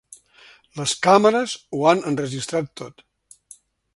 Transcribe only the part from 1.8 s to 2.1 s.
han